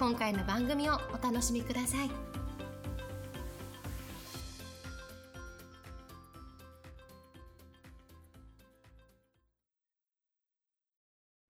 [0.00, 2.10] 今回の番組をお楽しみください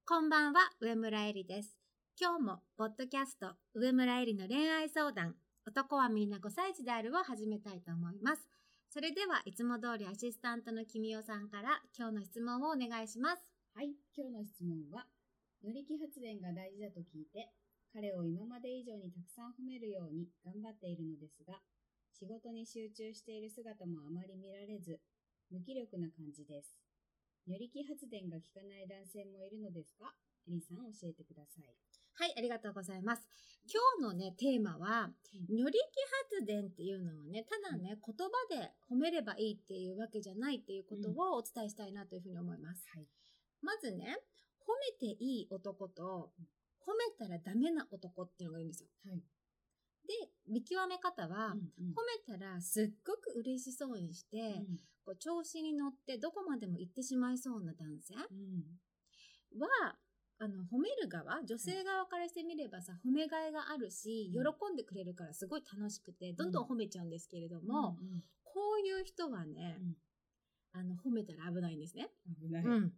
[0.05, 1.77] こんばんは、上村えりです。
[2.21, 8.49] 今日も、ポッドキャスト、上村えりの恋愛相談、男はみんな5歳児であるを始めたいと思います。
[8.89, 13.45] それでは、いつも通りアシスタントの君代さんから、今日の質問をお願いします。
[13.77, 15.07] はい、今日の質問は、
[15.63, 17.53] 乗り気発電が大事だと聞いて、
[17.93, 21.59] 彼を今まで以上にたくさん褒めるように頑張っているのですが、
[22.13, 25.01] 仕事に集中している姿もあまり見られず、
[25.51, 26.79] 無気力な感じです。
[27.49, 30.15] 乗り気発電が効かない男性もいるのですか
[30.47, 31.75] エリさん教えてください。
[32.15, 33.27] はい、ありがとうございます。
[33.65, 35.11] 今日のね、テーマは、
[35.49, 42.85] 乗り気発電っていうのはね、ただね、言葉で褒めればいいっていうわけじゃないっていうことをお伝えしたいなというふうに思います。
[42.95, 43.07] はい。
[43.63, 44.19] まずね、
[44.61, 46.33] 褒めていい男と、
[46.87, 48.89] 褒めたらダメな男っていうのがいるんですよ。
[49.07, 49.23] はい。
[50.07, 59.97] で、見極め方は、うんうん褒めたらすっごく嬉しそうにして、うんこう調子に乗ってどこまでも行ってしまいそうな男性うんは、
[60.39, 69.97] あの、褒める側、女性側からしてみればさ、褒めがいがあるし、うん喜んでくれるからすごい楽しくて、どんどん褒めちゃうんですけれども、うんこういう人はね、うん
[70.73, 72.11] あの、褒めたら危ないんですね。
[72.41, 72.65] 危ない。
[72.65, 72.93] うん。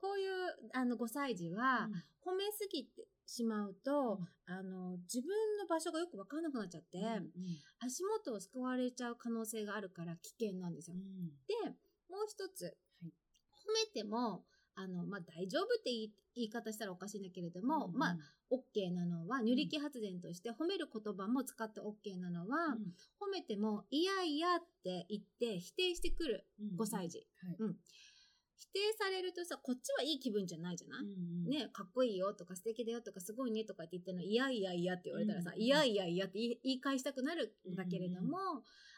[0.00, 0.32] こういう、
[0.72, 1.88] あの、5歳児は、
[2.24, 4.54] 褒めすぎてしまうと、うん。
[4.54, 7.32] あの、自分の場所がよくわからなくなっちゃって、うんうん。
[7.80, 10.96] 足元を救われちゃう可能性があるから危険なんですよ。
[10.96, 11.28] うん。
[11.46, 11.54] で、
[12.10, 12.74] もう一つ、はい。
[13.06, 14.44] 褒めても、
[14.76, 18.16] あの、まあ、大丈夫って言い言い方したらおかしいんだけれども、うんまあ、
[18.50, 22.92] OK なのは、入力発電として褒める言葉も使って OK なのは、うん。
[23.20, 26.76] 褒めても、いやいやって言って否定してくるうん。
[26.76, 27.26] 5歳児。
[27.40, 27.56] はい。
[27.58, 27.76] うん
[28.56, 31.50] 否定されるとさ、こっちはいい気分じゃないじゃない、うんうん。
[31.50, 38.38] ね、かっこいいよとか素敵だよとかすごいねとかって言ってるの、いやいやいやって言われたらさ、うんいやいやいやって言い返したくなるんだけれども、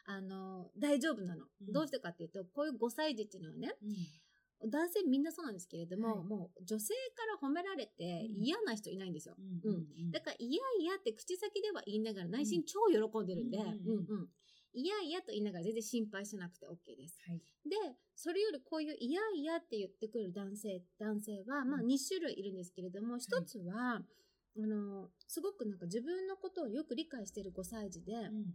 [0.07, 1.47] あの、大丈夫なの。
[1.67, 1.73] うん。
[1.73, 4.71] どうしてかっていうと、こういう5歳児っていうのはね、うん。
[4.71, 6.25] 男性みんなそうなんですけれども、はい。
[6.25, 8.43] もう女性から褒められてうん。
[8.43, 9.35] 嫌な人いないんですよ。
[9.39, 9.77] うんう
[10.09, 14.29] んだから、いやいやって口先では言いながら内心超喜んでるんで、ううんんうん
[14.77, 17.19] いやいやと言いながら全然心配しなくて OK です。
[17.27, 17.39] はい。
[17.65, 21.87] で、それよりこういういやいやって言ってくる男性、男性は、まあうん。
[21.87, 24.03] 2種類いるんですけれども、一つは、
[24.59, 28.55] あの、すごくなんか自分のことをよく理解している5歳児で、うん。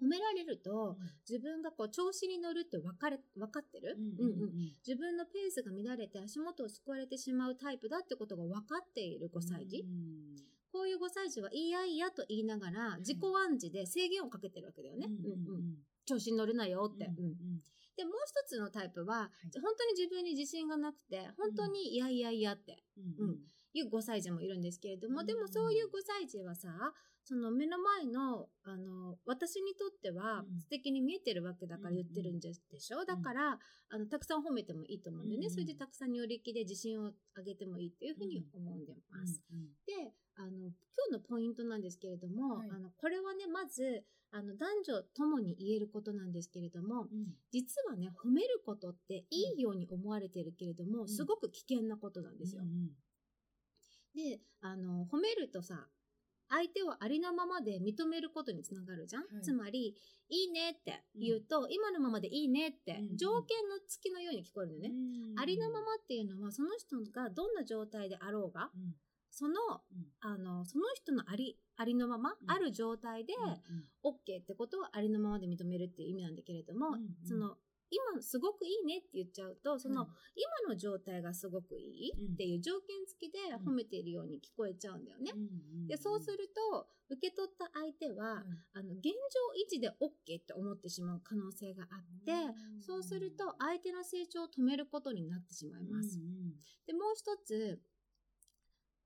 [0.00, 0.96] 褒められると、
[1.28, 4.50] 自分がこう調子に乗るって分かれ、分かってる、うんうんうん。
[4.86, 9.80] 自分のペースが乱れて足元を救われてしまうタイプだってことが分かっている5歳児。
[9.80, 15.08] うんこういう5歳児はいやいやと言いながらい自己暗示で制限をかけてるわけだよね。
[16.06, 17.06] 調子に乗るなよって。
[17.06, 17.34] うん
[17.96, 19.60] で、もう一つのタイプは、い。
[19.60, 22.84] 本当に自分に自信がなくて、本当にいやいやいやって。
[22.96, 23.38] うん
[23.74, 26.68] いう5歳児もいるんですけれども、うんでもそういう5歳児はさ、
[27.22, 30.60] その目の前の、あの、私にとってはうん。
[30.60, 33.58] 素敵に見えてるわけだから言ってるんででしょ、だから、
[33.90, 39.42] あの、たくさん褒めてもいいと思うんでね、うんそれでたくさん乗り気で自信を上げてもいいっていうふうに思うんでます。
[39.86, 40.72] で、あの、今
[41.10, 42.70] 日のポイントなんですけれども、はい。
[42.70, 47.08] あの、これはね、まず、あの、男女ともに言えることなんですけれども、
[47.50, 51.08] 実はね、褒めることっていいように思われてるけれども、ん。
[51.08, 52.62] すごく危険なことなんですよ。
[54.14, 55.88] で、あの、褒めるとさ、
[56.50, 59.42] 相手をありのままで認めることにつながるじゃん、はい。
[59.42, 59.94] つまり、
[60.30, 64.92] いいねって言うと、今のままでいいねってうんうん、条件の付きのように聞こえるのね。
[65.36, 68.70] ありのままっていうのは、その人がどんな状態であろうが、
[69.38, 69.54] その、
[70.18, 72.50] あの、その人のあり、ありのまま、うん。
[72.50, 73.34] ある状態で、
[74.02, 77.08] OK ってことはありのままで認めるっていう意味なんだけれども、うんうん。
[77.24, 77.56] その、
[77.88, 85.32] 今すごくいいねって言っちゃうと、その、はい今の状態がすごくいいっていう条件付きで褒めているように聞こえちゃうんだよね。
[85.86, 88.44] で、そうすると、受け取った相手は、
[88.74, 89.10] あの、現状
[89.56, 92.32] 維持で OK って思ってしまう可能性があって、
[92.80, 96.18] そうすると相手の成長を止めることになってしまいます。
[96.86, 97.97] で、もう一つ、ほ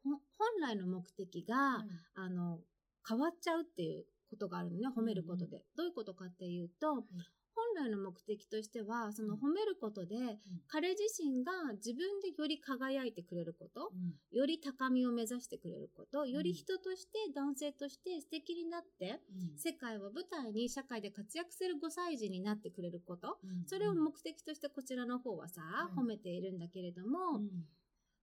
[0.05, 0.21] 本
[0.61, 1.85] 来の目的が、
[2.15, 2.61] あの、
[3.09, 5.65] 変わっちゃうっていうことがあるのね、褒めることで。
[5.77, 7.05] どういうことかっていうと、
[7.55, 10.17] 本来の目的としては、その褒めることで、
[10.69, 13.93] 彼自身が自分でより輝いてくれること、
[14.31, 19.21] より高みを目指してくれること、より人として、男性として素敵になって、
[19.57, 27.43] 世界を舞台に社会で活躍する5歳児になってくれること、それを目的としてこちらの方はさ、はい褒めているんだけれども、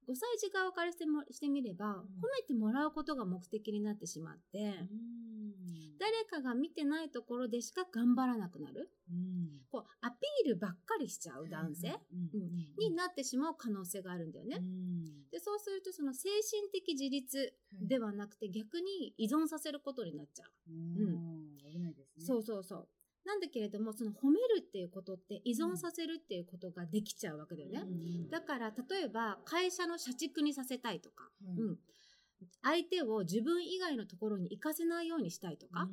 [0.09, 4.73] 5歳児側からしてもしてみれば、褒めてもらうことが目的になってしまって、
[5.99, 8.89] 誰かが見てないところでしか頑張らなくなる。
[9.71, 11.93] こう、アピールばっかりしちゃう男性
[12.79, 14.63] になってしまう可能性があるんだよね。
[15.31, 17.53] で、そうするとその精神的自立
[17.87, 20.51] ではなくて逆に依存させることになっちゃう。
[20.71, 21.57] うん。
[21.71, 22.25] 危ないですね。
[22.25, 22.87] そうそうそう。
[23.29, 27.83] なんだけれども、その褒めるっていうことって依存させるっていうことができちゃうわけだよね。
[28.31, 31.63] だから、例えば、会社の社畜にさせたいとか、うん。
[31.63, 31.77] うん。
[32.63, 35.87] 相手を自分以外のところに行かせないようにしたいとか、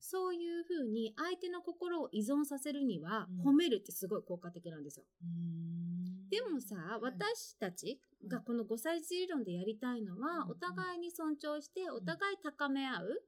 [0.00, 3.52] そういうふうに相手の心を依存させるには、うん。
[3.52, 5.04] 褒めるってすごい効果的なんですよ。
[6.30, 10.50] でもさ、私たちがこの5歳児理論でやりたいのは、うん。
[10.50, 13.22] お互いに尊重して、お互い高め合う、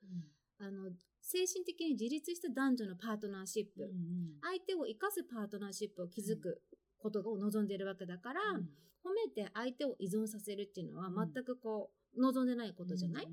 [0.59, 0.91] あの、
[1.31, 3.93] 精神的に自立した男女のパートナーシップ、
[4.41, 6.63] 相手を生かすパートナーシップを築く
[6.99, 8.41] ことを望んでいるわけだから、
[9.05, 11.33] 褒めて相手を依存させるっていうのはうん。
[11.33, 13.29] 全くこう、望んでないことじゃない、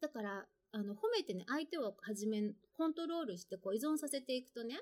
[0.00, 4.80] だから、あの、褒めてね、相手をはじめ、コントロールしてこう依存させていくとね、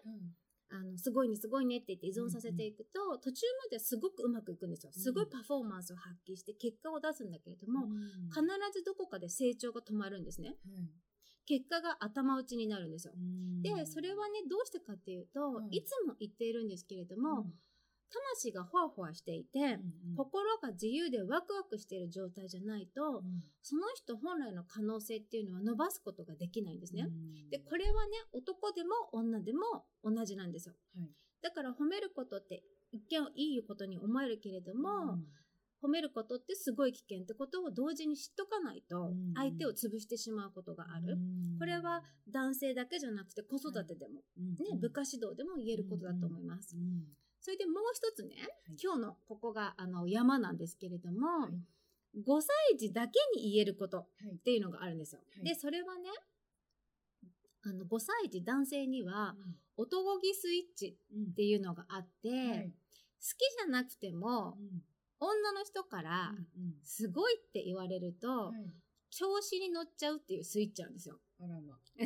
[0.70, 4.92] あの、すごいね、すごいねって言って依存させていくと、途中まですごくうまくいくんですよ。
[4.92, 7.88] すごいパフォーマンスを発揮して結果を出すんだけれども、
[8.30, 8.40] 必
[8.72, 10.56] ずどこかで成長が止まるんですね。
[11.46, 13.14] 結果が頭打ちになるんですよ。
[13.62, 15.68] で、それはね、どうしてかっていうと、うん。
[15.70, 17.46] いつも言っているんですけれども、
[18.12, 19.78] 魂がほわほわしていて、
[20.16, 23.24] 心が自由でワクワクしている状態じゃないと、
[23.62, 27.08] その人本来の可能性っていうのは伸ばすことができないんですね。
[27.50, 30.74] で、これはね、男でも女でも同じなんですよ。
[30.96, 31.10] はい。
[31.40, 32.62] だから褒めることって
[32.92, 35.18] 一見いいことに思えるけれども、
[35.82, 41.18] 褒めることってすごい危険ってことを同時に知っとかないとうん、相手を潰してしまうことがある。
[41.58, 46.76] これは男性だけじゃなくて子育てでも、ね、部下指導でも言えることだと思います。
[47.40, 48.36] それでもう一つね、
[48.80, 51.50] 今日のここがあの山なんですけれども、
[52.16, 55.20] 5歳児だけに言えることっていうのがあるんですよ。
[55.34, 55.44] はい。
[55.44, 56.10] で、それはね、
[57.64, 59.34] あの5歳児男性には
[59.76, 60.96] 男気スイッチ
[61.30, 64.56] っていうのがあって、好きじゃなくても
[65.26, 66.34] 女の人から
[66.82, 68.52] すごいって言われると、
[69.10, 71.20] 調子に乗っちゃうっていうスイッチなんですよ。
[71.40, 71.78] あらま。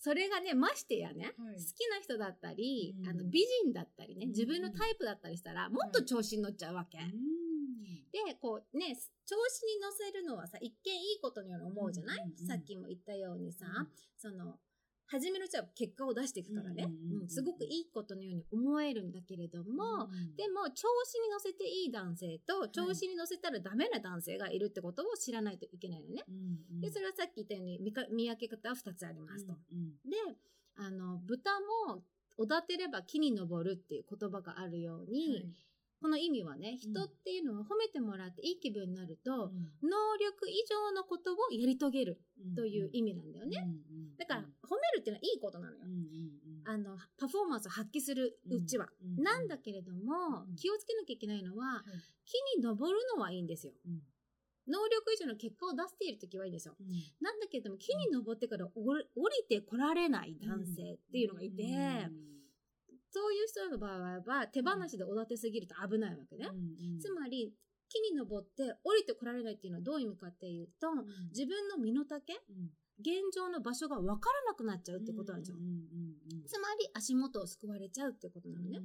[0.00, 1.56] それがね、ましてやね、はい。
[1.56, 3.08] 好きな人だったり、うん。
[3.08, 6.98] あの美人だったりね、うん自分のタイプだったりしたら、もっと調子に乗っちゃうわけ。
[6.98, 8.96] で、こうね、
[9.26, 12.46] 調子に乗せるのはさ、一見いいことのように思うじゃない、うんうんうん。
[12.46, 13.88] さっきも言ったようにさ、うん。
[14.16, 14.58] その、
[15.10, 26.24] 初めのうちは結果を出していくからね、うんすごくいいことのように思えるんだけれども、でも、調子に乗せていい男性と、調子に乗せたらダメな男性がいるってことを知らないといけないのね。
[26.80, 29.52] で、それはさっき言ったように見か見分け方は2つありますと。
[30.04, 30.16] で、
[30.76, 31.50] あの、豚
[31.86, 32.02] も、
[32.36, 35.52] おだてれば木に登るっていう言葉があるように、
[36.00, 39.50] この意味はね、人っていうのは褒めてもらっていい気分になると、
[39.82, 42.20] 能力以上のことをやり遂げる
[42.54, 43.66] という意味なんだよね。
[44.18, 44.44] だから、褒
[44.76, 45.84] めるっていうのはいいことなのよ。
[46.64, 48.88] あの、パフォーマンスを発揮するうちは。
[49.18, 51.82] なんだけれどもうん、気をつけなきゃいけないのは、
[52.24, 53.72] 木に登るのはいいんですよ。
[54.68, 56.76] 能力以上の結果を出しているときはいいんですよ。
[57.20, 61.62] なんだけれども、木に登ってから降り降りてこられない男性っていうのがいて、
[63.10, 66.46] そういう人の場合は手放しでおだてすぎると危ないわけね。
[67.00, 67.54] つまり、
[67.88, 70.88] 木に登って降りてこられないっていうのはどういう意味かっていうと、
[71.30, 72.22] 自分の身の丈、
[73.00, 75.40] 現状の場所が分からなくなっちゃうってことなん。
[75.40, 75.56] ですよ。
[76.46, 78.80] つまり足元を救われちゃうってことなのね。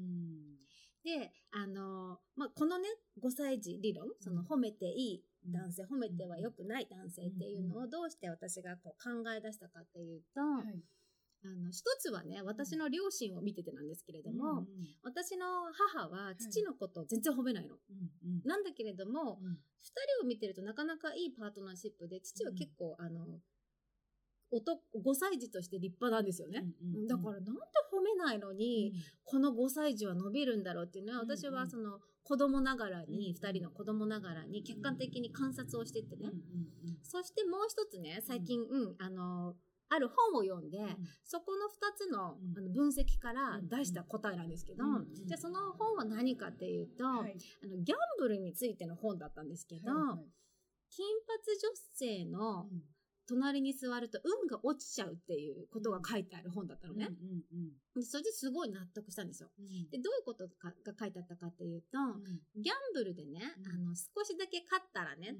[1.03, 2.87] で、あのまあ、このね、
[3.21, 10.41] 5歳児理論、その褒めていい男性、褒めては良くない男性っていうのをどうして私がこう考え出したかっていうと、
[11.45, 14.65] あの、一つはね、私の両親を見ててなんですけれども、
[15.03, 15.45] 私の
[15.95, 17.75] 母は父のことを全然褒めないの。
[18.45, 19.39] なんだけれども、
[19.81, 23.39] 二人を見てるとなかなかいいパートナーシップで、父は結構、あの、
[24.51, 26.63] 男、5歳児として立派なんですよね。
[27.09, 27.51] だからなんで
[27.91, 31.37] 褒めないのに、この5歳児は伸びるんだろうっていうのは、うんうん。
[31.37, 36.31] 私はその子供ながらに、うん二人の子供ながらに客観的に観察をしてってね。
[37.01, 39.55] そしてもう一つね、最近、うん、あの、
[39.93, 40.77] ある本を読んで、
[41.23, 42.57] そこの二つの,、うん。
[42.57, 44.83] あの分析から出した答えなんですけど、
[45.25, 49.91] じゃあその本は何かっていうと、あのギャンブルについての本だったんですけど、
[50.89, 52.67] 金髪女性の
[53.27, 57.09] 隣に座ると運が落ちちゃうっていうことが書いてある本だったのね。
[57.95, 59.49] でそれですごい納得したんですよ。
[59.91, 61.97] で、どういうことかが書いてあったかっていうと、
[62.55, 63.39] ギャンブルでね、
[63.71, 65.35] あの、少しだけ勝ったらね、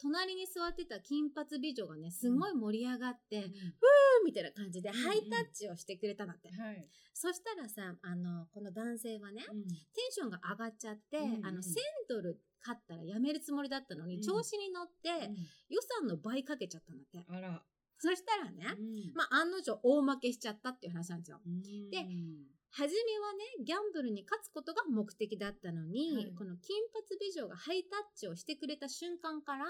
[0.00, 3.50] 隣に座ってた金髪美女がね、すごい盛り上がって、ふー
[4.24, 6.50] みたいな感じでハイタッチをしてくれたんだって。
[7.14, 11.74] そしたらさ、あの、この男性はね、テンションが上がっちゃって、あの、1000
[12.08, 15.30] ドル勝ったらやめるつもりだったのに、調子に乗って、
[15.68, 17.24] 予算の倍かけちゃったんだって。
[17.28, 17.62] あら。
[18.00, 18.64] そしたらね、
[19.14, 21.40] まあ、案の定大負けしちゃったっていう話なんですよ。
[21.90, 22.06] で、
[22.70, 29.64] 初めはね、ギャンブルに勝つことが目的だったのに、はい、この金髪美女がハイタッチをしてくれた瞬間から、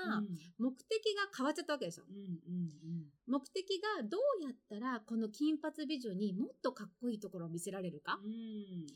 [0.59, 2.07] 目的が変わっちゃったわけですよ。
[2.11, 8.87] うんうんうん、目的がどうやったらこの金髪美女にもっとかっこいいところを見せられるか、うん、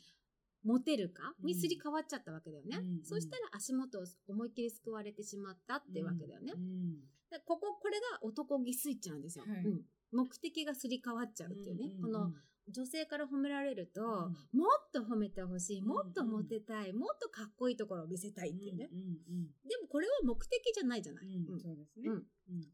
[0.64, 1.34] モテるか？
[1.42, 2.78] にすり替わっちゃったわけだよね。
[2.78, 2.98] うん。
[2.98, 6.52] うん、そしたら足元を思いっきり救われてしまったっていうわけだよね。
[6.56, 6.60] うん。
[6.60, 9.44] うん、ここ、これが男気スイッチなんですよ。
[9.46, 9.64] はい、
[10.12, 11.86] 目的がすり替わっちゃうっていうね。
[11.86, 12.34] うんうんうん、この
[12.68, 18.88] 女性から褒められると、うん、もっと褒めてほしい、もっとモテたい、うんうん、もっとかっこいいところを見せたいっていうね。
[18.92, 21.26] うんうんうん、でもこれは目的じゃないじゃない。
[21.26, 22.08] うん、そうですね、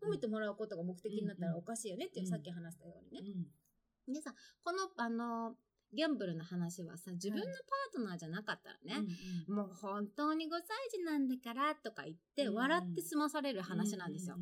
[0.04, 3.34] 褒めてもらうことが目的になったらおかしいよねっていう、さっき話したようにね。
[4.08, 5.54] でさ、この、あの、
[5.92, 7.52] ギャンブルの話はさ、自分のパー
[7.94, 10.60] トナーじゃなかったらね、はい、もう本当に5歳
[10.92, 14.36] 児なんだからとか言って笑って済まされる話なんですよ。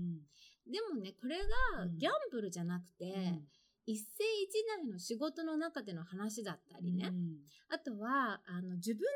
[0.67, 3.41] でもね、これがギャンブルじゃなくて、
[3.87, 7.37] 一世一代の仕事の中での話だったりね、うん、
[7.69, 9.07] あとはあの自分の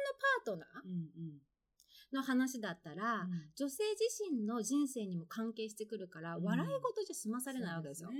[0.44, 0.68] パートナー
[2.12, 8.10] の話だったら、うん、女性自身の人生にも関係してくるから、うん、笑い事じゃ済まされないわけですよ。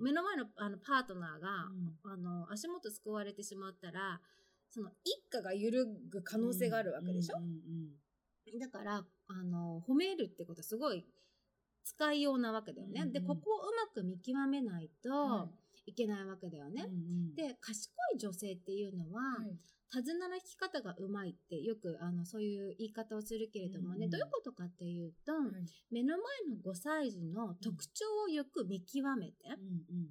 [0.00, 1.68] 目の前のあのパートナーが、
[2.04, 4.20] あの足元救われてしまったら
[4.70, 7.36] その一家が揺るぐ可能性があるわけでしょ、
[8.58, 11.04] だからあの褒めるってことはすごい
[11.84, 13.00] 使いようなわけだよね。
[13.00, 13.38] うんうん、で、ここをう
[13.76, 15.48] まく見極めないと
[15.86, 16.84] いけないわけだよね。
[16.86, 16.96] うんう
[17.32, 19.56] ん、で、賢い女性っていうのは、はい、
[19.92, 25.42] 手綱の引き方がうまいってよくあのそういう言い方をするけれどもね、うんうん、どういうことかっていうと、はい、
[25.90, 30.08] 目の前の5歳児の特徴をよく見極めて、うんうん。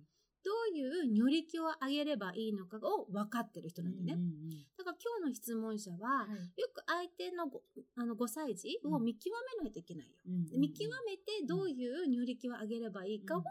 [0.47, 4.13] どういう如力を上げればいいのかを分かってる人なんでね。
[4.13, 7.51] うんうんうん、だから今日の質問者は、はい、よく相手の
[7.97, 10.13] あの5歳児を見極めないといけないよ。
[10.25, 13.41] うんうんうん、見極めてどういう如力を上げればいいかを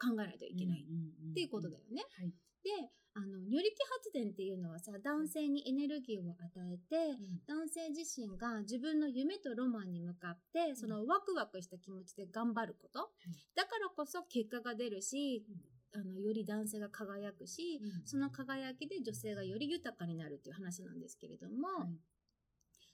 [0.00, 2.02] 考えないといけないっていうことだよね。
[2.16, 2.70] はい、で、
[3.14, 13.10] あの、如力発電っていうのはさ、男性にエネルギーを与えて、うん、男性自身が自分の夢とロマンに向かって、そのワクワクした気持ちで頑張ること。
[13.56, 15.44] だからこそ結果が出るし、
[15.92, 21.88] あの、より男性が輝くし、うん、その輝きで女性がより豊かになるっていう話なんですけれども、はい、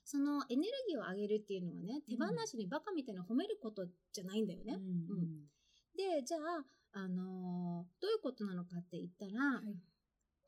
[0.07, 4.75] そのエネルギーを上げるっていうのはね、手放しにバカみたいな褒めることじゃないんだよね。
[4.75, 5.51] うん、
[5.97, 9.77] で、じゃあ、あのー、どういうことなのかって言ったら、はい。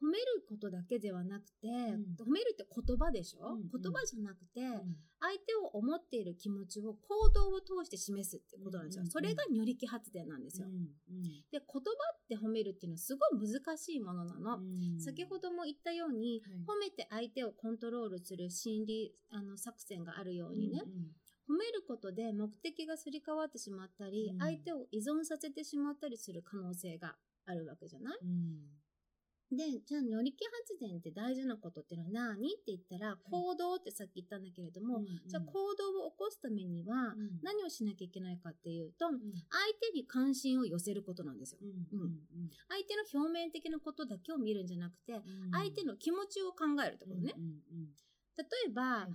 [0.01, 9.03] 褒めることだけではなくて、うん、褒めるって言葉でしょ、うんうん、言葉じゃなくて、うん、相手を思っている気持ちを行動を通して示すってことなんですよ。
[9.03, 11.23] うんうん、それが如力発電なんですよ、うんうん。
[11.51, 11.81] で、言葉
[12.15, 14.59] って褒めるっていうのはすごい難しいものなの。
[15.01, 21.09] 先ほども言ったように、はい、褒めて相手をコントロールする心理あの作戦があるようにね、うんうん
[21.49, 32.37] 褒めることで目的がすり替わってしまったり、うん、相手を依存させてしまったりする可能性があるわけじゃない、うん、で、じゃあ、乗り気発電って大事なことってのは何？
[32.37, 39.17] って言ったら、行動ってさっき言ったんだけれども、じゃあ行動を起こすためには、何をしなきゃいけないかっていうと、相
[39.81, 41.61] 手に関心を寄せることなんですよ。
[42.69, 45.15] 相手の表面的なことだけを見るんじゃなくて、
[45.53, 47.35] 相手の気持ちを考えるってことね。
[48.39, 49.09] 例えば、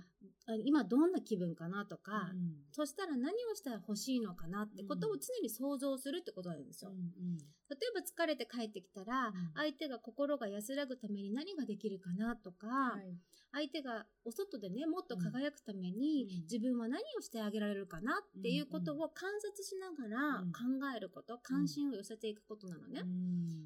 [0.64, 6.90] 今どんな気分かなとか、うん、そしたら何をしたら欲しいのかなってことを常に想像するってことなんですよ。
[6.90, 7.38] うんうん、
[7.70, 13.16] 例えば疲れて帰ってきたら、相手が心が安らぐために何ができるかなとか、はい、
[13.52, 20.64] 相手がお外でね、もっと輝くために、自分は何をしてあげられるかなっていうことを観察しながら考
[20.96, 23.02] えること、関心を寄せていくことなのね。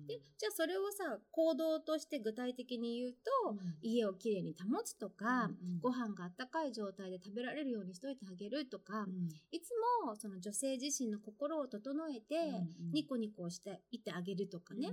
[0.06, 5.50] で、じゃあそれをさ、行動として具体的に言うと、家をきれいに保つとか、
[5.80, 9.06] ご飯があったかい状態で食べられるようにしといてあげるとか、
[9.50, 9.70] いつ
[10.04, 12.62] もその女性自身の心を整えて、
[12.92, 14.92] ニコニコしていてあげるとかね、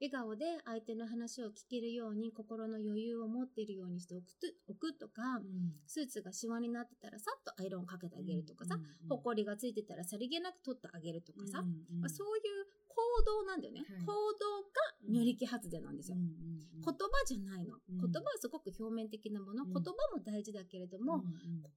[0.00, 4.24] 笑顔で相手の話を聞けるように心の余裕を持っているようにしておく
[4.68, 13.80] 置くとか、うん、スーツがシワになってたらさっとアイロンかけてあげるとかさ、うん、ほこりがついてたらさりげなく取ってあげるとかさ、うんまあ、そういう行動なんだよね。
[13.80, 16.94] はい、行動が如力発電なんですよ、言葉
[17.26, 17.76] じゃないの。
[17.88, 19.64] 言葉はすごく表面的なもの。
[19.64, 19.80] 言葉
[20.14, 21.18] も大事だけれども、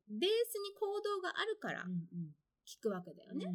[0.10, 1.86] ベースに行動があるから
[2.68, 3.48] 聞くわけだよね。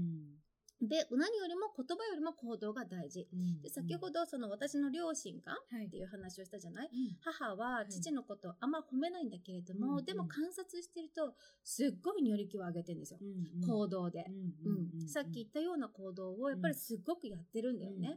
[0.82, 3.28] で、何よりも言葉よりも行動が大事。
[3.62, 5.54] で先ほどその私の両親が
[5.86, 13.20] っていう話をしたじゃない、母は父のことをあんま褒めないんだけれども、でも観察してるとすっごい如力を上げてるんですよ、
[13.66, 14.26] 行動で、
[14.64, 18.16] うんさっき言ったような行動をやっぱりすっごくやってるんだよね、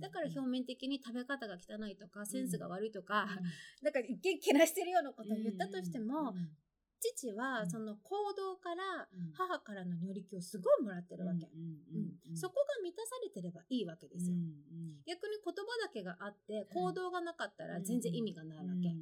[0.00, 3.28] だから表面的に食べ方が汚いとかセンスが悪いとか、
[3.82, 6.34] だから一見けなしてるようなことを言ったとしても、
[7.00, 11.48] 父はその行動から母からの如力をすごいもらってるわけ。
[12.34, 14.36] そこが満たされてればいいわけですよ。
[15.06, 18.94] 逆に言葉だけがあって行動がなかったら全然意味がないわけ。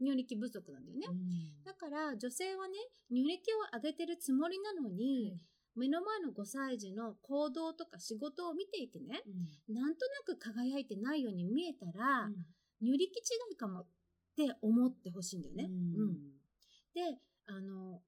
[0.00, 1.06] 如力不足なんだよね。
[1.64, 2.74] だから女性はね、
[3.10, 5.36] 如力を上げてるつもりなのに、
[5.74, 9.22] 目の前の5歳児の行動とか仕事を見ていてね、
[9.68, 12.28] なんとなく輝いてないように見えたら、
[12.80, 13.86] 如力違いかもっ
[14.36, 15.64] て思ってほしいんだよね。
[15.64, 16.35] うん
[16.96, 18.00] で、あの、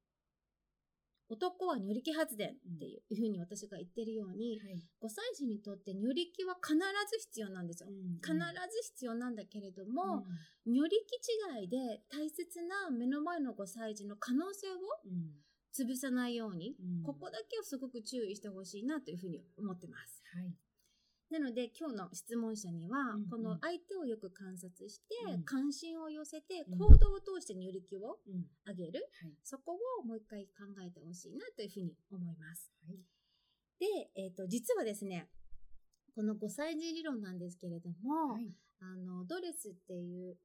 [1.29, 7.91] 男は如力発電っていうふうに私が言ってるように、はい、5歳児にとって如力は必ず必要なんですよ。
[7.91, 8.41] うん、必ず
[8.95, 10.25] 必要なんだけれども、
[10.67, 10.97] うん、如力
[11.61, 14.79] 違いで大切な目の前の5歳児の可能性を
[15.77, 20.23] 潰さないように、うん、ここだけをすごく注意してほしいなというふうに思ってます。
[20.33, 20.55] はい
[21.31, 28.19] なので今日の質問者には、この相手をよく観察して、関心を寄せて、行動を通して入力を
[28.67, 29.09] 上げる、
[29.45, 32.73] そこをもう一回考えてほしいなというふうに思います。
[32.87, 32.99] はい、
[33.79, 35.29] で、えっ、ー、と、実はですね、
[36.15, 40.37] この5歳児理論なんですけれども、はい、あの、ドレスっていう、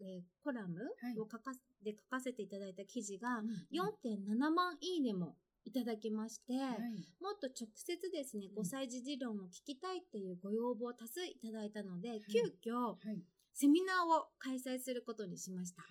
[0.00, 0.80] えー、コラム
[1.20, 1.52] を書か、
[1.84, 6.78] で書かせていただいた記事が4.7万いいねもいただきまして、はい、
[7.20, 12.40] もっと直接ですね、5歳児理論を聞きたいっていうご要望を多数いただいたので、はい、急
[12.70, 13.22] 遽、はい、
[13.54, 15.82] セミナーを開催することにしました。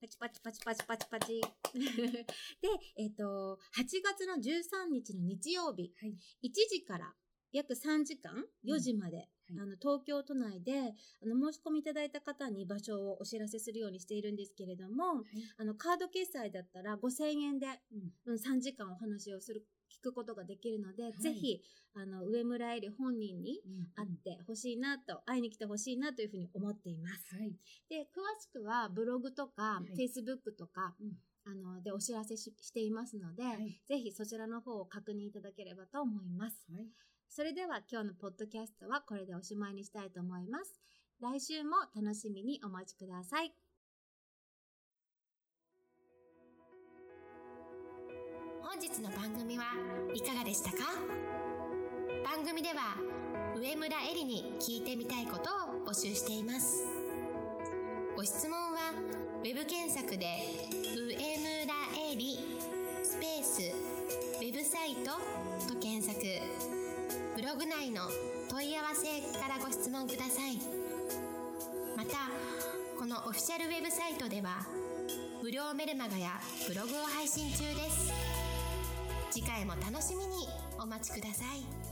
[0.00, 1.40] パチパチパチパチパチパチ。
[1.74, 5.92] で、えっ、ー、と、8月の13日の日曜日、
[6.42, 7.14] 1時から
[7.52, 15.24] 約3時間、4時まで、あの、東京都内で、あの、申し込みいただいた方に場所をお知らせするようにしているんですけれども、はい、
[15.58, 17.66] あの、カード決済だったら5000円で、
[18.26, 21.60] うん、3時間お話をする、聞くことができるので、はい、ぜひ、
[21.94, 23.60] あの、上村えり本人に
[23.94, 27.36] 会ってほしいなと、会いに来てほしいなというふうに思っています。
[27.88, 31.12] で、詳しくはブログとか、フェイスブックとか、うん。
[31.44, 36.68] あの、でお知らせしていますので、はい、ぜひそちらの方を確認いただければと思います。
[37.34, 40.78] それでは今日のポッドキャストはこれでおしまいにしたいと思います。
[41.18, 43.54] 来週も楽しみにお待ちください。
[48.60, 49.64] 本日の番組は
[50.12, 50.76] いかがでしたか？
[52.22, 52.96] 番組では
[53.56, 56.84] 上村えりに聞いてみたいことを募集しています。
[58.14, 58.92] ご質問は
[59.42, 60.26] web 検索で
[60.94, 61.24] 上村
[62.12, 62.58] えり
[63.02, 63.62] スペース
[64.38, 65.12] ウェブサイト
[65.72, 66.81] と検索
[67.34, 68.02] ブログ内の
[68.50, 70.58] 問い合わせからご質問ください
[71.96, 72.28] また
[72.98, 74.66] このオフィシャルウェブサイトでは
[75.42, 76.30] 無料メルマガや
[76.68, 78.12] ブログを配信中です
[79.30, 80.46] 次回も楽しみに
[80.78, 81.91] お待ちください。